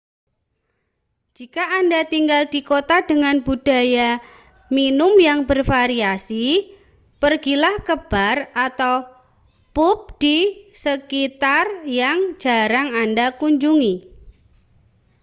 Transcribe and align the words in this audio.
jika 1.37 1.61
anda 1.79 2.01
tinggal 2.13 2.43
di 2.53 2.61
kota 2.71 2.97
dengan 3.09 3.35
budaya 3.47 4.09
minum 4.75 5.13
yang 5.27 5.39
bervariasi 5.49 6.45
pergilah 7.21 7.75
ke 7.87 7.95
bar 8.11 8.37
atau 8.67 8.95
pub 9.77 9.99
di 10.23 10.37
sekitar 10.83 11.65
yang 12.01 12.19
jarang 12.43 12.89
anda 13.03 13.27
kunjungi 13.39 13.95